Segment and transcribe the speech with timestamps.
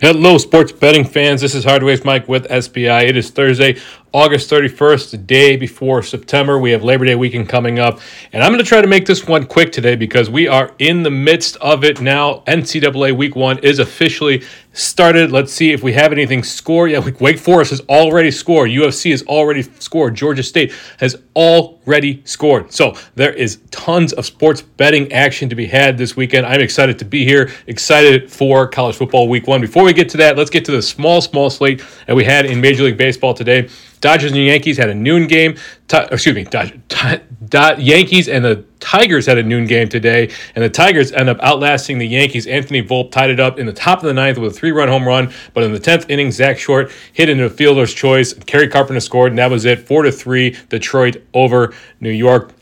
[0.00, 1.42] Hello, sports betting fans.
[1.42, 3.06] This is Hardways Mike with SBI.
[3.06, 3.78] It is Thursday,
[4.14, 6.58] August 31st, the day before September.
[6.58, 8.00] We have Labor Day weekend coming up.
[8.32, 11.02] And I'm going to try to make this one quick today because we are in
[11.02, 12.42] the midst of it now.
[12.46, 14.42] NCAA week one is officially
[14.72, 15.32] started.
[15.32, 16.88] Let's see if we have anything score.
[16.88, 18.70] Yeah, Wake Forest has already scored.
[18.70, 20.14] UFC has already scored.
[20.14, 22.72] Georgia State has already scored.
[22.72, 26.46] So there is tons of sports betting action to be had this weekend.
[26.46, 29.60] I'm excited to be here, excited for college football week one.
[29.60, 32.46] Before we get to that, let's get to the small, small slate that we had
[32.46, 33.68] in Major League Baseball today.
[34.00, 35.56] Dodgers and Yankees had a noon game.
[35.92, 41.12] Excuse me, Dodgers, Yankees and the Tigers had a noon game today, and the Tigers
[41.12, 42.46] end up outlasting the Yankees.
[42.46, 45.06] Anthony Volpe tied it up in the top of the ninth with a three-run home
[45.06, 48.32] run, but in the tenth inning, Zack Short hit into a fielder's choice.
[48.32, 49.86] Kerry Carpenter scored, and that was it.
[49.86, 52.52] Four to three, Detroit over New York.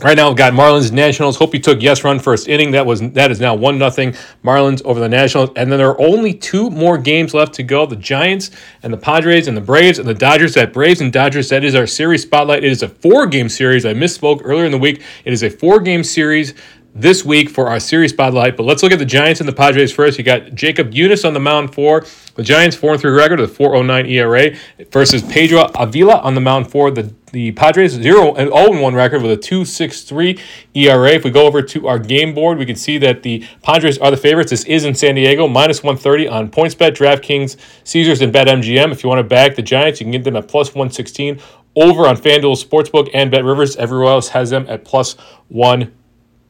[0.00, 1.36] Right now, we've got Marlins Nationals.
[1.36, 2.70] Hope you took yes run first inning.
[2.70, 5.50] That was that is now one nothing Marlins over the Nationals.
[5.54, 7.84] And then there are only two more games left to go.
[7.84, 8.50] The Giants
[8.82, 10.54] and the Padres and the Braves and the Dodgers.
[10.54, 11.50] That Braves and Dodgers.
[11.50, 12.64] That is our series spotlight.
[12.64, 13.84] It is a four game series.
[13.84, 15.02] I misspoke earlier in the week.
[15.26, 16.54] It is a four game series
[16.94, 18.56] this week for our series spotlight.
[18.56, 20.18] But let's look at the Giants and the Padres first.
[20.18, 22.04] You got Jakob Junis on the mound for
[22.34, 24.56] the Giants, 4 3 record with a 4.09 ERA
[24.90, 29.22] versus Pedro Avila on the mound for the the Padres 0 and 0 1 record
[29.22, 30.38] with a 2.63
[30.74, 31.12] ERA.
[31.12, 34.10] If we go over to our game board, we can see that the Padres are
[34.10, 34.50] the favorites.
[34.50, 38.92] This is in San Diego, minus 130 on PointsBet, DraftKings, Caesars, and BetMGM.
[38.92, 41.40] If you want to back the Giants, you can get them at plus 116
[41.74, 43.76] over on FanDuel Sportsbook and Bet Rivers.
[43.76, 45.16] Everywhere else has them at plus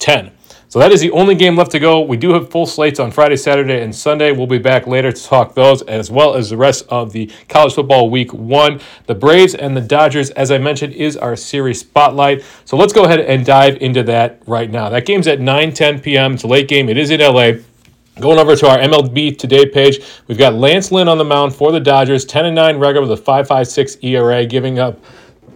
[0.07, 0.37] 110.
[0.69, 2.01] So that is the only game left to go.
[2.01, 4.33] We do have full slates on Friday, Saturday, and Sunday.
[4.33, 7.75] We'll be back later to talk those as well as the rest of the college
[7.75, 8.81] football week one.
[9.05, 12.43] The Braves and the Dodgers, as I mentioned, is our series spotlight.
[12.65, 14.89] So let's go ahead and dive into that right now.
[14.89, 16.35] That game's at 9 10 p.m.
[16.35, 17.61] It's a late game, it is in LA.
[18.19, 21.71] Going over to our MLB Today page, we've got Lance Lynn on the mound for
[21.71, 24.99] the Dodgers, 10 and 9 record with a 5.56 ERA, giving up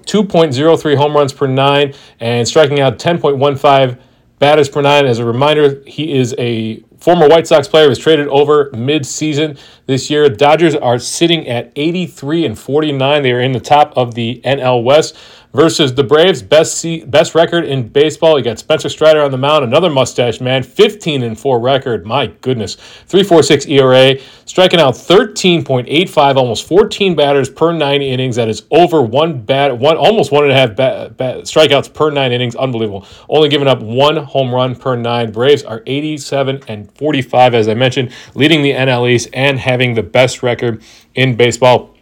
[0.07, 3.99] 2.03 home runs per nine and striking out 10.15
[4.39, 5.07] batters per nine.
[5.07, 10.11] As a reminder, he is a former White Sox player, was traded over mid-season this
[10.11, 10.29] year.
[10.29, 13.23] Dodgers are sitting at 83 and 49.
[13.23, 15.17] They are in the top of the NL West
[15.57, 18.39] versus the Braves, best best record in baseball.
[18.39, 22.05] You got Spencer Strider on the mound, another mustache man, 15 and 4 record.
[22.05, 22.77] My goodness.
[23.09, 28.37] 3.46 ERA, striking out 13.85, almost 14 batters per nine innings.
[28.37, 32.11] That is over one bat, one almost one and a half bat, bat, strikeouts per
[32.11, 32.55] nine innings.
[32.55, 33.07] Unbelievable.
[33.31, 35.33] Only giving up one home run per nine.
[35.33, 40.03] Braves are 87 and 45, as I mentioned, leading the NL East and having the
[40.03, 40.83] best record
[41.15, 41.96] in baseball.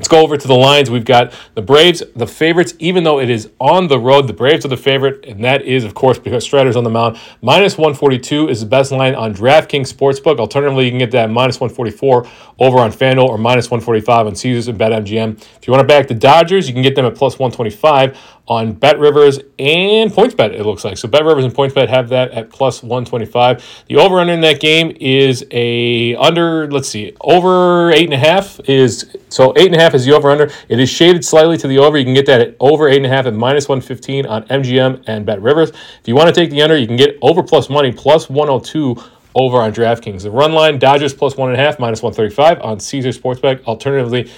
[0.00, 0.90] Let's go over to the lines.
[0.90, 4.28] We've got the Braves, the favorites, even though it is on the road.
[4.28, 7.18] The Braves are the favorite, and that is, of course, because Strider's on the mound.
[7.42, 10.38] Minus 142 is the best line on DraftKings Sportsbook.
[10.38, 12.26] Alternatively, you can get that minus 144
[12.60, 15.38] over on FanDuel or minus 145 on Caesars and BetMGM.
[15.38, 18.18] If you want to back the Dodgers, you can get them at plus 125
[18.50, 20.98] on Bet Rivers and PointsBet, it looks like.
[20.98, 23.84] So Bet Rivers and PointsBet have that at plus 125.
[23.86, 28.18] The over under in that game is a under, let's see, over eight and a
[28.18, 30.50] half is so eight and a half is the over under.
[30.68, 31.96] It is shaded slightly to the over.
[31.96, 35.04] You can get that at over eight and a half at minus 115 on MGM
[35.06, 35.70] and Bet Rivers.
[35.70, 39.00] If you want to take the under, you can get over plus money plus 102
[39.34, 40.22] over on DraftKings.
[40.22, 43.64] The run line, Dodgers plus one and a half, minus 135 on Caesar Sportsbook.
[43.64, 44.30] Alternatively,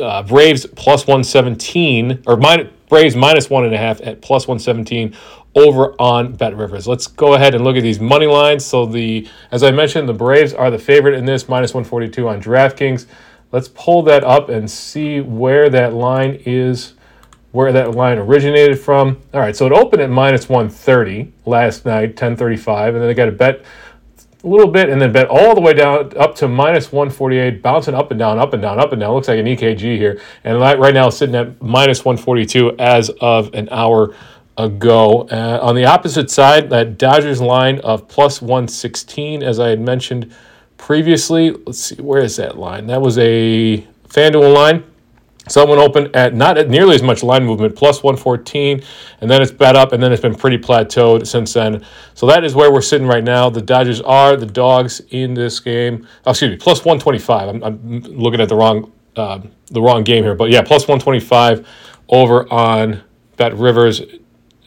[0.00, 2.36] uh, Braves plus 117, or
[2.88, 5.14] Braves minus one and a half at plus 117
[5.56, 6.86] over on Bet Rivers.
[6.86, 8.64] Let's go ahead and look at these money lines.
[8.64, 12.40] So the as I mentioned, the Braves are the favorite in this, minus 142 on
[12.40, 13.06] DraftKings.
[13.52, 16.94] Let's pull that up and see where that line is,
[17.52, 19.20] where that line originated from.
[19.32, 23.28] All right, so it opened at minus 130 last night, 1035, and then they got
[23.28, 23.64] a bet
[24.46, 27.94] a little bit and then bet all the way down up to minus 148, bouncing
[27.94, 29.12] up and down, up and down, up and down.
[29.12, 30.20] Looks like an EKG here.
[30.44, 34.14] And right now sitting at minus 142 as of an hour
[34.56, 35.28] ago.
[35.30, 40.32] Uh, on the opposite side, that Dodgers line of plus 116, as I had mentioned
[40.76, 41.50] previously.
[41.50, 42.86] Let's see, where is that line?
[42.86, 44.84] That was a FanDuel line.
[45.48, 48.82] Someone opened at not at nearly as much line movement, plus 114,
[49.20, 51.84] and then it's bet up, and then it's been pretty plateaued since then.
[52.14, 53.48] So that is where we're sitting right now.
[53.48, 56.06] The Dodgers are the dogs in this game.
[56.26, 57.48] Oh, excuse me, plus 125.
[57.48, 59.40] I'm, I'm looking at the wrong uh,
[59.70, 61.66] the wrong game here, but yeah, plus 125
[62.08, 63.02] over on
[63.36, 64.02] Bet Rivers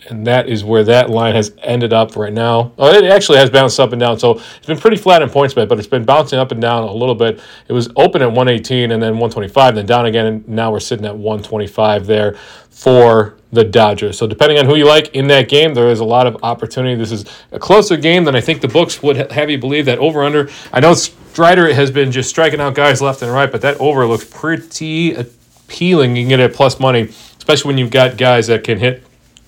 [0.07, 2.71] and that is where that line has ended up right now.
[2.77, 5.53] Oh, it actually has bounced up and down, so it's been pretty flat in points
[5.53, 7.41] bet, but it's been bouncing up and down a little bit.
[7.67, 11.05] It was open at 118 and then 125, then down again, and now we're sitting
[11.05, 12.35] at 125 there
[12.69, 14.17] for the Dodgers.
[14.17, 16.95] So depending on who you like in that game, there is a lot of opportunity.
[16.95, 19.99] This is a closer game than I think the books would have you believe that
[19.99, 20.49] over under.
[20.71, 24.05] I know Strider has been just striking out guys left and right, but that over
[24.05, 26.15] looks pretty appealing.
[26.15, 29.03] You can get it plus money, especially when you've got guys that can hit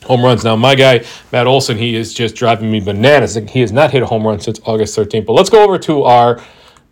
[0.05, 0.43] home runs.
[0.43, 3.35] Now, my guy, Matt Olson, he is just driving me bananas.
[3.35, 5.25] He has not hit a home run since August 13th.
[5.25, 6.41] But let's go over to our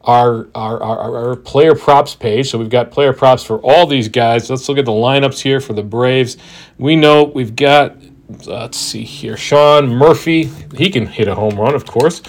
[0.01, 2.50] our, our, our, our, player props page.
[2.50, 4.50] So we've got player props for all these guys.
[4.50, 6.38] Let's look at the lineups here for the Braves.
[6.77, 7.97] We know we've got,
[8.45, 10.50] let's see here, Sean Murphy.
[10.75, 12.21] He can hit a home run, of course.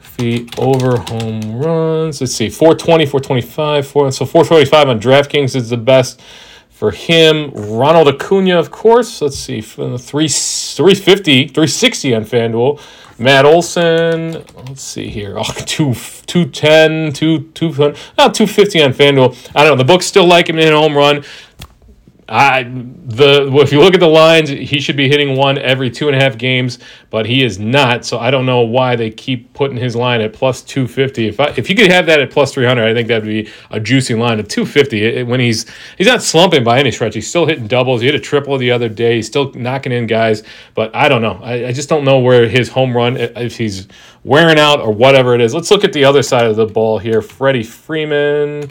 [0.00, 2.20] Feet over home runs.
[2.20, 6.22] Let's see, 420, 425, 4, so 425 on DraftKings is the best
[6.74, 7.52] for him.
[7.54, 9.22] Ronald Acuna, of course.
[9.22, 12.80] Let's see, uh, three, 350, 360 on FanDuel.
[13.16, 14.32] Matt Olson,
[14.66, 15.38] let's see here.
[15.38, 19.50] Oh, two, 210, 2, 200, oh, uh, 250 on FanDuel.
[19.54, 19.84] I don't know.
[19.84, 21.24] The books still like him in a home run.
[22.28, 26.08] I the if you look at the lines, he should be hitting one every two
[26.08, 26.78] and a half games,
[27.10, 28.06] but he is not.
[28.06, 31.28] So I don't know why they keep putting his line at plus two fifty.
[31.28, 33.50] If I, if you could have that at plus three hundred, I think that'd be
[33.70, 35.22] a juicy line at two fifty.
[35.22, 35.66] When he's
[35.98, 38.00] he's not slumping by any stretch, he's still hitting doubles.
[38.00, 39.16] He hit a triple the other day.
[39.16, 40.42] He's still knocking in guys,
[40.74, 41.40] but I don't know.
[41.42, 43.86] I, I just don't know where his home run if he's
[44.24, 45.52] wearing out or whatever it is.
[45.52, 47.20] Let's look at the other side of the ball here.
[47.20, 48.70] Freddie Freeman.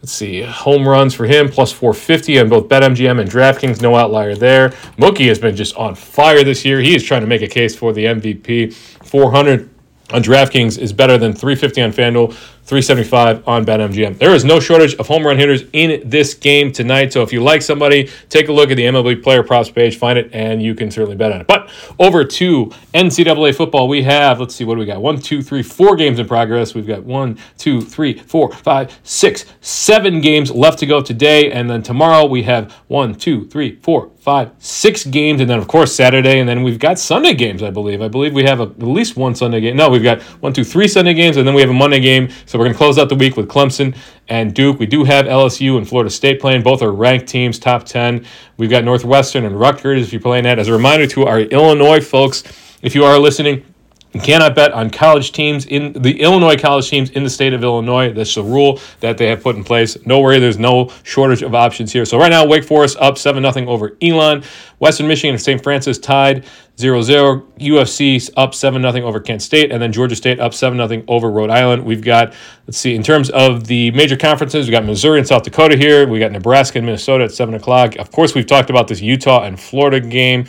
[0.00, 3.82] Let's see, home runs for him, plus 450 on both BetMGM and DraftKings.
[3.82, 4.70] No outlier there.
[4.96, 6.80] Mookie has been just on fire this year.
[6.80, 8.72] He is trying to make a case for the MVP.
[8.72, 9.68] 400
[10.12, 12.32] on DraftKings is better than 350 on FanDuel.
[12.68, 14.18] 375 on BetMGM.
[14.18, 17.14] There is no shortage of home run hitters in this game tonight.
[17.14, 20.18] So if you like somebody, take a look at the MLB player props page, find
[20.18, 21.46] it, and you can certainly bet on it.
[21.46, 25.00] But over to NCAA football, we have, let's see, what do we got?
[25.00, 26.74] One, two, three, four games in progress.
[26.74, 31.50] We've got one, two, three, four, five, six, seven games left to go today.
[31.50, 35.40] And then tomorrow we have one, two, three, four, five, six games.
[35.40, 36.38] And then, of course, Saturday.
[36.38, 38.02] And then we've got Sunday games, I believe.
[38.02, 39.74] I believe we have a, at least one Sunday game.
[39.74, 41.38] No, we've got one, two, three Sunday games.
[41.38, 42.28] And then we have a Monday game.
[42.58, 43.96] We're going to close out the week with Clemson
[44.28, 44.80] and Duke.
[44.80, 46.62] We do have LSU and Florida State playing.
[46.62, 48.26] Both are ranked teams, top 10.
[48.56, 50.58] We've got Northwestern and Rutgers if you're playing that.
[50.58, 52.42] As a reminder to our Illinois folks,
[52.82, 53.64] if you are listening,
[54.12, 57.62] you cannot bet on college teams in the Illinois college teams in the state of
[57.62, 58.12] Illinois.
[58.12, 59.98] That's the rule that they have put in place.
[60.06, 62.06] No worry, there's no shortage of options here.
[62.06, 64.42] So right now, Wake Forest up 7 0 over Elon.
[64.78, 65.62] Western Michigan and St.
[65.62, 66.46] Francis tied
[66.78, 67.46] 0 0.
[67.58, 69.70] UFC up 7 0 over Kent State.
[69.70, 71.84] And then Georgia State up 7 0 over Rhode Island.
[71.84, 72.32] We've got,
[72.66, 76.08] let's see, in terms of the major conferences, we got Missouri and South Dakota here.
[76.08, 77.96] We got Nebraska and Minnesota at 7 o'clock.
[77.96, 80.46] Of course, we've talked about this Utah and Florida game.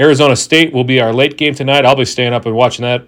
[0.00, 1.84] Arizona State will be our late game tonight.
[1.84, 3.06] I'll be staying up and watching that.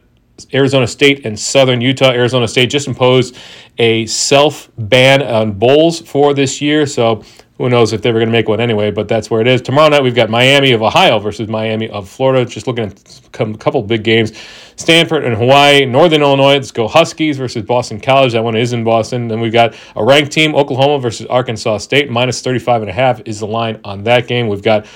[0.52, 2.10] Arizona State and Southern Utah.
[2.10, 3.36] Arizona State just imposed
[3.78, 7.24] a self ban on bowls for this year, so
[7.56, 9.62] who knows if they were going to make one anyway, but that's where it is.
[9.62, 12.44] Tomorrow night, we've got Miami of Ohio versus Miami of Florida.
[12.44, 14.32] Just looking at a couple big games.
[14.76, 16.54] Stanford and Hawaii, Northern Illinois.
[16.54, 18.32] Let's go Huskies versus Boston College.
[18.32, 19.28] That one is in Boston.
[19.28, 22.10] Then we've got a ranked team, Oklahoma versus Arkansas State.
[22.10, 24.48] Minus 35 and a half is the line on that game.
[24.48, 24.86] We've got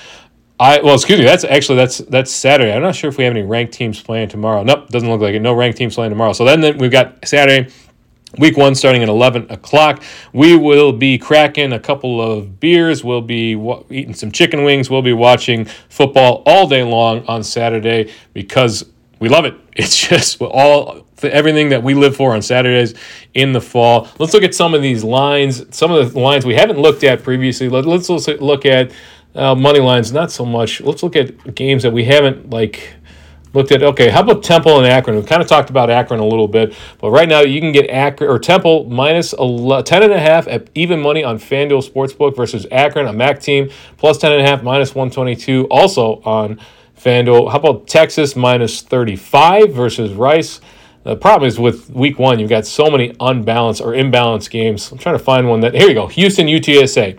[0.59, 1.25] I well, excuse me.
[1.25, 2.73] That's actually that's that's Saturday.
[2.73, 4.63] I'm not sure if we have any ranked teams playing tomorrow.
[4.63, 5.39] Nope, doesn't look like it.
[5.39, 6.33] No ranked teams playing tomorrow.
[6.33, 7.71] So then, then we've got Saturday,
[8.39, 10.01] week one starting at 11 o'clock.
[10.33, 13.03] We will be cracking a couple of beers.
[13.03, 13.51] We'll be
[13.91, 14.89] eating some chicken wings.
[14.89, 19.55] We'll be watching football all day long on Saturday because we love it.
[19.77, 22.95] It's just all everything that we live for on Saturdays
[23.35, 24.07] in the fall.
[24.17, 25.63] Let's look at some of these lines.
[25.75, 27.69] Some of the lines we haven't looked at previously.
[27.69, 28.91] Let, let's look at
[29.37, 30.81] uh, money lines, not so much.
[30.81, 32.95] Let's look at games that we haven't like
[33.53, 33.83] looked at.
[33.83, 35.15] Okay, how about Temple and Akron?
[35.15, 37.89] We kind of talked about Akron a little bit, but right now you can get
[37.89, 42.35] Akron or Temple minus 11, 10 and a half at even money on FanDuel Sportsbook
[42.35, 46.59] versus Akron, a MAC team, plus 10 and a half, minus 122, also on
[46.99, 47.51] FanDuel.
[47.51, 50.61] How about Texas minus 35 versus Rice?
[51.03, 54.91] The problem is with week one, you've got so many unbalanced or imbalanced games.
[54.91, 57.17] I'm trying to find one that, here you go, Houston UTSA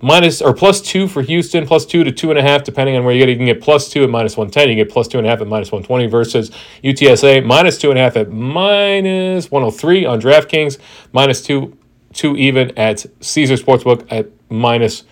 [0.00, 3.04] minus or plus two for Houston, plus two to two and a half, depending on
[3.04, 3.28] where you get.
[3.28, 4.68] You can get plus two at minus 110.
[4.68, 6.50] You get plus two and a half at minus 120 versus
[6.82, 10.78] UTSA, minus two and a half at minus 103 on DraftKings,
[11.12, 11.76] minus two,
[12.12, 15.04] two even at Caesar Sportsbook at minus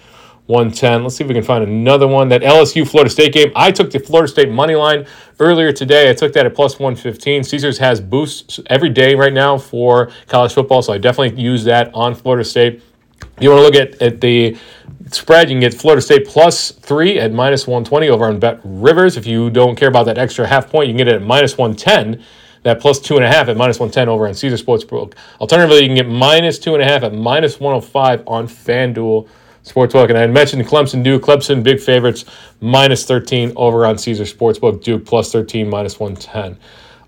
[0.46, 1.02] 110.
[1.02, 2.28] Let's see if we can find another one.
[2.28, 3.50] That LSU Florida State game.
[3.56, 5.06] I took the Florida State money line
[5.40, 6.08] earlier today.
[6.08, 7.42] I took that at plus 115.
[7.42, 11.90] Caesars has boosts every day right now for college football, so I definitely use that
[11.92, 12.80] on Florida State
[13.40, 14.56] You want to look at, at the
[15.10, 19.16] spread, you can get Florida State plus three at minus 120 over on Bet Rivers.
[19.16, 21.58] If you don't care about that extra half point, you can get it at minus
[21.58, 22.22] 110
[22.66, 25.14] that plus two and a half at minus 110 over on Caesar Sportsbook.
[25.40, 29.28] Alternatively, you can get minus two and a half at minus 105 on FanDuel
[29.62, 30.08] Sportsbook.
[30.08, 31.22] And I mentioned Clemson Duke.
[31.22, 32.24] Clemson, big favorites,
[32.60, 34.82] minus 13 over on Caesar Sportsbook.
[34.82, 36.58] Duke plus 13, minus 110.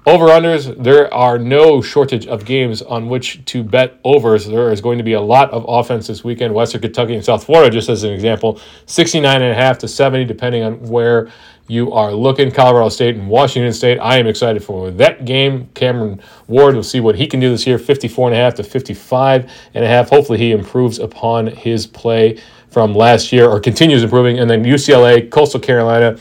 [0.07, 4.47] Over unders, there are no shortage of games on which to bet overs.
[4.47, 6.55] There is going to be a lot of offense this weekend.
[6.55, 10.25] Western Kentucky and South Florida, just as an example, 69 and a half to 70,
[10.25, 11.31] depending on where
[11.67, 12.51] you are looking.
[12.51, 13.99] Colorado State and Washington State.
[13.99, 15.69] I am excited for that game.
[15.75, 18.65] Cameron Ward will see what he can do this year, 54 and a half to
[18.65, 20.09] 55 and a half.
[20.09, 22.41] Hopefully he improves upon his play
[22.71, 24.39] from last year or continues improving.
[24.39, 26.19] And then UCLA, Coastal Carolina.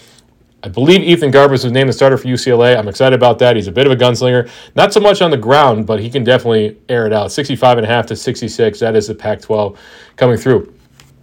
[0.63, 2.75] I believe Ethan Garbers was named the starter for UCLA.
[2.75, 3.55] I'm excited about that.
[3.55, 4.49] He's a bit of a gunslinger.
[4.75, 7.31] Not so much on the ground, but he can definitely air it out.
[7.31, 8.79] 65 and a half to 66.
[8.79, 9.79] That is the Pac 12
[10.15, 10.73] coming through.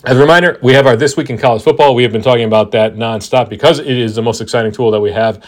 [0.05, 1.97] As a reminder, we have our This Week in College Football.
[1.97, 5.00] We have been talking about that nonstop because it is the most exciting tool that
[5.00, 5.45] we have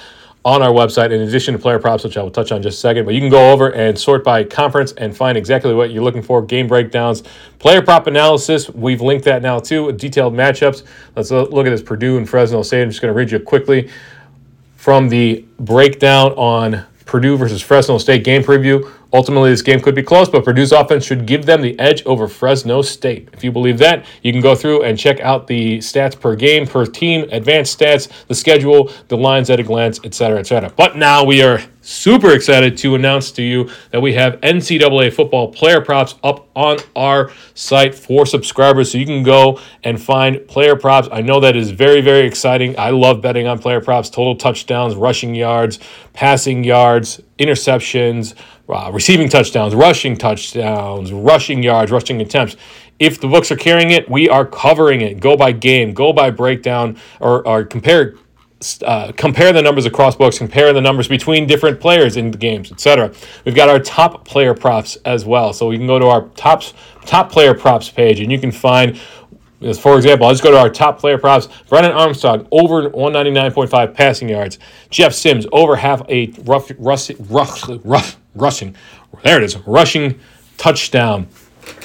[0.46, 2.80] on our website, in addition to player props, which I will touch on just a
[2.80, 3.04] second.
[3.04, 6.22] But you can go over and sort by conference and find exactly what you're looking
[6.22, 7.24] for game breakdowns,
[7.58, 8.70] player prop analysis.
[8.70, 10.84] We've linked that now too, detailed matchups.
[11.16, 12.82] Let's look at this Purdue and Fresno State.
[12.82, 13.90] I'm just going to read you quickly
[14.76, 18.90] from the breakdown on Purdue versus Fresno State game preview.
[19.12, 22.28] Ultimately, this game could be close, but Purdue's offense should give them the edge over
[22.28, 23.28] Fresno State.
[23.32, 26.66] If you believe that, you can go through and check out the stats per game,
[26.66, 30.72] per team, advanced stats, the schedule, the lines at a glance, etc., etc.
[30.76, 35.52] But now we are super excited to announce to you that we have NCAA football
[35.52, 38.90] player props up on our site for subscribers.
[38.90, 41.08] So you can go and find player props.
[41.12, 42.76] I know that is very, very exciting.
[42.76, 45.78] I love betting on player props, total touchdowns, rushing yards,
[46.12, 48.34] passing yards, interceptions,
[48.68, 52.56] uh, receiving touchdowns, rushing touchdowns, rushing yards, rushing attempts.
[52.98, 55.20] If the books are carrying it, we are covering it.
[55.20, 58.16] Go by game, go by breakdown, or, or compare
[58.82, 62.70] uh, compare the numbers across books, compare the numbers between different players in the games,
[62.70, 63.12] etc.
[63.44, 65.52] We've got our top player props as well.
[65.52, 66.62] So we can go to our top
[67.04, 68.98] top player props page and you can find
[69.80, 71.48] for example, let's go to our top player props.
[71.68, 74.58] Brennan Armstrong over 199.5 passing yards.
[74.90, 78.76] Jeff Sims over half a rough, rough, rough, rough rushing.
[79.24, 80.20] There it is, rushing
[80.58, 81.26] touchdown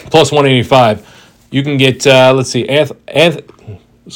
[0.09, 1.07] plus 185.
[1.49, 3.47] You can get uh, let's see, Anth, Anth,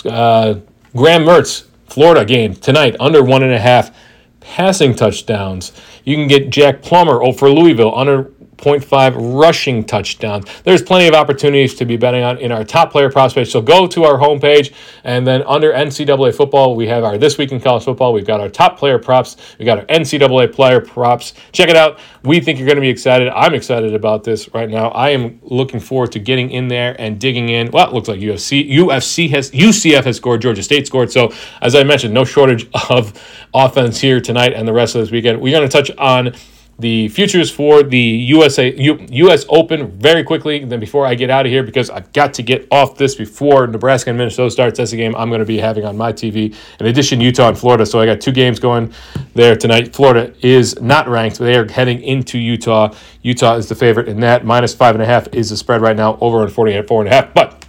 [0.05, 0.59] uh,
[0.95, 3.95] Graham Mertz Florida game tonight under one and a half
[4.39, 5.71] passing touchdowns.
[6.03, 10.45] You can get Jack Plummer over Louisville under 0.5 rushing touchdowns.
[10.63, 13.51] There's plenty of opportunities to be betting on in our top player prospects.
[13.51, 17.51] So go to our homepage and then under NCAA football, we have our This Week
[17.51, 18.13] in College Football.
[18.13, 19.37] We've got our top player props.
[19.59, 21.33] We've got our NCAA player props.
[21.51, 21.99] Check it out.
[22.23, 23.29] We think you're going to be excited.
[23.29, 24.89] I'm excited about this right now.
[24.89, 27.71] I am looking forward to getting in there and digging in.
[27.71, 31.11] Well, it looks like UFC, UFC has, UCF has scored, Georgia State scored.
[31.11, 33.13] So as I mentioned, no shortage of
[33.53, 35.41] offense here tonight and the rest of this weekend.
[35.41, 36.33] We're going to touch on
[36.77, 40.63] the futures for the USA U, US Open very quickly.
[40.65, 43.67] Then before I get out of here, because I've got to get off this before
[43.67, 44.77] Nebraska and Minnesota starts.
[44.77, 46.55] That's a game I'm going to be having on my TV.
[46.79, 47.85] In addition, Utah and Florida.
[47.85, 48.93] So I got two games going
[49.33, 49.95] there tonight.
[49.95, 51.39] Florida is not ranked.
[51.39, 52.93] They are heading into Utah.
[53.21, 54.45] Utah is the favorite in that.
[54.45, 56.17] Minus five and a half is the spread right now.
[56.19, 57.33] Over on forty 48, four and a half.
[57.33, 57.64] But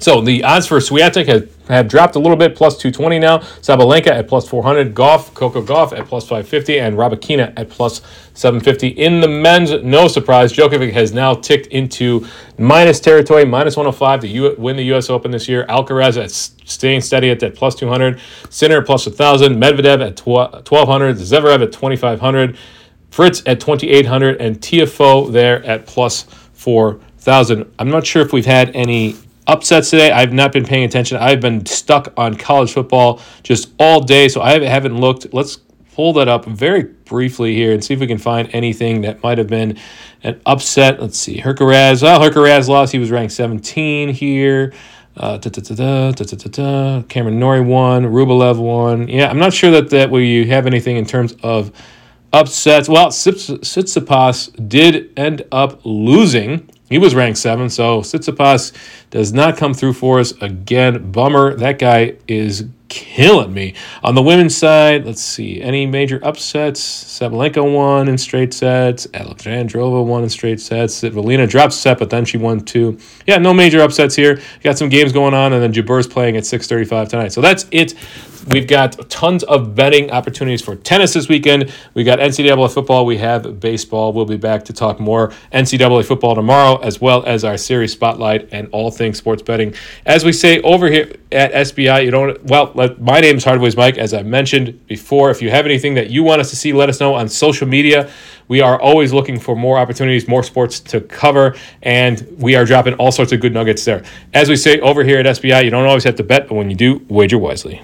[0.00, 3.38] so the odds for Swiatek have, have dropped a little bit, plus 220 now.
[3.38, 4.94] Sabalenka at plus 400.
[4.94, 6.78] Gauff, Coco Gauff at plus 550.
[6.78, 8.00] And Rybakina at plus
[8.34, 8.88] 750.
[8.88, 12.24] In the men's, no surprise, Djokovic has now ticked into
[12.58, 15.10] minus territory, minus 105 to U- win the U.S.
[15.10, 15.66] Open this year.
[15.66, 18.20] Alcaraz at staying steady at that plus 200.
[18.50, 19.56] Sinner plus 1,000.
[19.60, 21.16] Medvedev at 1,200.
[21.16, 22.56] Zverev at 2,500.
[23.10, 24.40] Fritz at 2,800.
[24.40, 27.68] And Tiafoe there at plus 4,000.
[27.80, 29.16] I'm not sure if we've had any
[29.48, 30.12] upsets today.
[30.12, 31.16] I've not been paying attention.
[31.16, 35.32] I've been stuck on college football just all day, so I haven't looked.
[35.32, 35.58] Let's
[35.94, 39.38] pull that up very briefly here and see if we can find anything that might
[39.38, 39.76] have been
[40.22, 41.00] an upset.
[41.00, 41.40] Let's see.
[41.40, 42.02] Hurkacz.
[42.02, 42.92] Well, Hurkacz lost.
[42.92, 44.72] He was ranked 17 here.
[45.16, 45.38] Uh,
[47.08, 48.04] Cameron Norrie won.
[48.04, 49.08] Rublev won.
[49.08, 51.72] Yeah, I'm not sure that, that we have anything in terms of
[52.32, 52.88] upsets.
[52.88, 58.72] Well, Tsitsipas did end up losing he was ranked seven, so Tsitsipas
[59.10, 61.10] does not come through for us again.
[61.10, 61.54] Bummer.
[61.54, 63.74] That guy is killing me.
[64.02, 66.80] On the women's side, let's see, any major upsets?
[66.80, 69.06] Sabalenka won in straight sets.
[69.08, 71.02] Alexandrova won in straight sets.
[71.02, 72.98] Valina dropped set, but then she won two.
[73.26, 74.40] Yeah, no major upsets here.
[74.62, 77.32] Got some games going on, and then Jabeur's playing at 6.35 tonight.
[77.32, 77.94] So that's it.
[78.46, 81.72] We've got tons of betting opportunities for tennis this weekend.
[81.92, 83.04] We got NCAA football.
[83.04, 84.12] We have baseball.
[84.12, 88.48] We'll be back to talk more NCAA football tomorrow, as well as our series spotlight
[88.50, 89.74] and all things sports betting.
[90.06, 93.98] As we say over here at SBI, you don't, well, my name is Hardways Mike,
[93.98, 95.30] as I mentioned before.
[95.30, 97.66] If you have anything that you want us to see, let us know on social
[97.66, 98.10] media.
[98.46, 102.94] We are always looking for more opportunities, more sports to cover, and we are dropping
[102.94, 104.04] all sorts of good nuggets there.
[104.32, 106.70] As we say over here at SBI, you don't always have to bet, but when
[106.70, 107.82] you do, wager wisely.